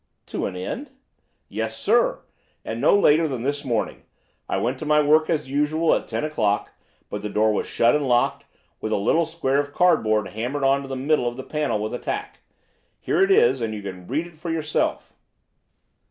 [0.25, 0.89] "To an end?"
[1.47, 2.23] "Yes, sir.
[2.65, 4.01] And no later than this morning.
[4.49, 6.71] I went to my work as usual at ten o'clock,
[7.07, 8.45] but the door was shut and locked,
[8.79, 11.93] with a little square of cardboard hammered on to the middle of the panel with
[11.93, 12.39] a tack.
[12.99, 15.13] Here it is, and you can read for yourself."